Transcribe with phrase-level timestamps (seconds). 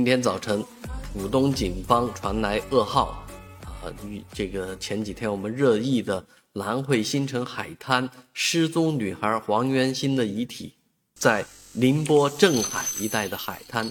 [0.00, 0.64] 今天早晨，
[1.12, 3.22] 浦东警方传来噩耗，
[3.66, 10.72] 啊，与这个前几天我们热议的兰汇新城海滩失踪女孩黄元欣的遗体，
[11.12, 11.44] 在
[11.74, 13.90] 宁波镇海一带的海滩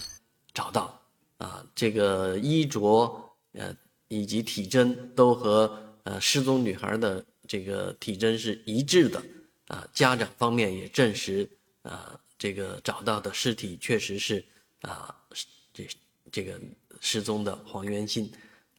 [0.51, 0.99] 找到，
[1.37, 3.71] 啊，这个衣着呃
[4.07, 5.71] 以及体征都和
[6.05, 9.21] 呃失踪女孩的这个体征是一致的，
[9.67, 11.47] 啊，家长方面也证实，
[11.83, 14.43] 啊，这个找到的尸体确实是
[14.81, 15.15] 啊。
[15.79, 15.87] 这
[16.31, 16.59] 这个
[16.99, 18.31] 失踪的黄元欣，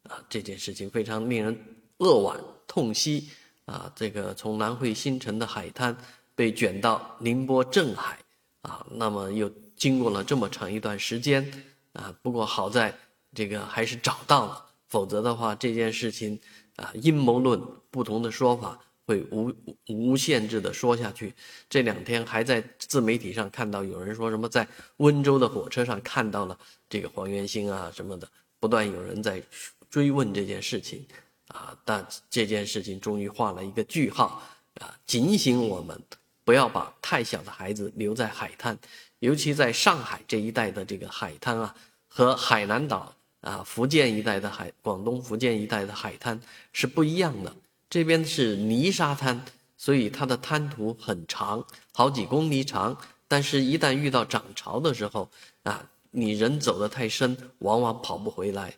[0.02, 1.58] 啊，这件事情非常令人
[1.98, 3.28] 扼腕痛惜
[3.64, 3.90] 啊！
[3.96, 5.96] 这个从南汇新城的海滩
[6.34, 8.18] 被卷到宁波镇海，
[8.62, 12.96] 啊，那么又经过了这么长一段时间，啊，不过好在
[13.34, 16.38] 这个还是找到了，否则的话这件事情
[16.76, 18.78] 啊，阴谋论不同的说法。
[19.06, 19.52] 会无
[19.88, 21.34] 无限制的说下去。
[21.68, 24.66] 这两天还在自媒体上看到有人说什么在
[24.98, 28.28] 温州的火车上看到了这个黄元兴啊什么的，
[28.58, 29.42] 不断有人在
[29.90, 31.04] 追问这件事情
[31.48, 31.76] 啊。
[31.84, 34.42] 但这件事情终于画了一个句号
[34.80, 36.00] 啊，警醒我们
[36.44, 38.78] 不要把太小的孩子留在海滩，
[39.18, 41.74] 尤其在上海这一带的这个海滩啊，
[42.06, 46.40] 和海南岛啊、福建一带的海、广东、福建一带的海滩
[46.72, 47.54] 是不一样的。
[47.90, 49.44] 这边是泥沙滩，
[49.76, 52.96] 所以它的滩涂很长，好几公里长。
[53.26, 55.28] 但是，一旦遇到涨潮的时候，
[55.64, 58.72] 啊，你人走得太深，往往跑不回来。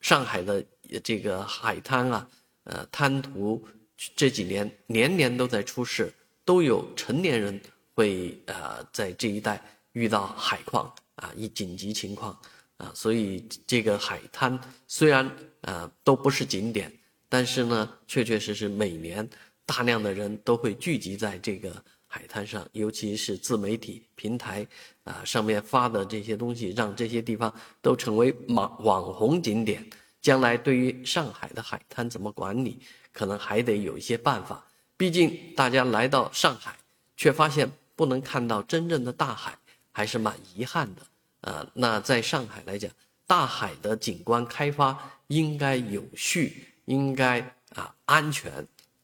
[0.00, 0.64] 上海的
[1.02, 2.28] 这个海滩啊，
[2.64, 3.66] 呃，滩涂
[4.14, 6.12] 这几年年年都在出事，
[6.44, 7.58] 都有成年人
[7.94, 12.38] 会呃在这一带遇到海况啊，一紧急情况
[12.76, 15.30] 啊，所以这个海滩虽然
[15.62, 16.92] 呃都不是景点。
[17.28, 19.28] 但是呢，确确实实每年
[19.66, 24.66] 大量的人都会聚集在这个海滩上，尤其是自媒体平台
[25.04, 29.84] 啊上面发的这些东西，让这些地方都成为网网红景点。
[30.20, 32.80] 将来对于上海的海滩怎么管理，
[33.12, 34.66] 可能还得有一些办法。
[34.96, 36.76] 毕竟大家来到上海，
[37.16, 39.56] 却发现不能看到真正的大海，
[39.92, 41.02] 还是蛮遗憾的。
[41.42, 42.90] 呃，那在上海来讲，
[43.28, 44.98] 大海的景观开发
[45.28, 46.66] 应该有序。
[46.88, 47.40] 应该
[47.74, 48.50] 啊安全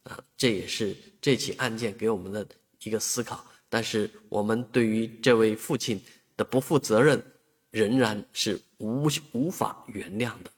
[0.05, 2.47] 啊，这也是这起案件给我们的
[2.83, 3.45] 一个思考。
[3.69, 6.01] 但是我们对于这位父亲
[6.35, 7.23] 的不负责任，
[7.71, 10.51] 仍然是无无法原谅的。